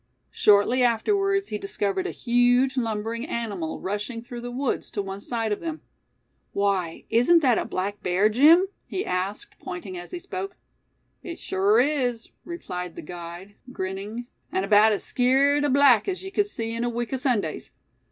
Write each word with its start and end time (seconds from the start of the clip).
Shortly 0.31 0.81
afterwards 0.81 1.49
he 1.49 1.59
discovered 1.59 2.07
a 2.07 2.09
huge 2.09 2.75
lumbering 2.75 3.23
animal 3.27 3.79
rushing 3.79 4.23
through 4.23 4.41
the 4.41 4.49
woods 4.49 4.89
to 4.89 4.99
one 5.03 5.21
side 5.21 5.51
of 5.51 5.59
them. 5.59 5.81
"Why, 6.53 7.05
isn't 7.11 7.43
that 7.43 7.59
a 7.59 7.65
black 7.65 8.01
bear, 8.01 8.27
Jim?" 8.27 8.65
he 8.87 9.05
asked, 9.05 9.59
pointing 9.59 9.99
as 9.99 10.09
he 10.09 10.17
spoke. 10.17 10.55
"It 11.21 11.37
sure 11.37 11.79
is," 11.79 12.29
replied 12.45 12.95
the 12.95 13.03
guide, 13.03 13.53
grinning; 13.71 14.25
"an' 14.51 14.67
'baout 14.67 14.91
as 14.91 15.03
skeered 15.03 15.63
a 15.63 15.69
black 15.69 16.07
as 16.07 16.23
ye 16.23 16.31
cud 16.31 16.47
see 16.47 16.71
in 16.73 16.83
a 16.83 16.89
week 16.89 17.13
o' 17.13 17.17
Sundays. 17.17 17.69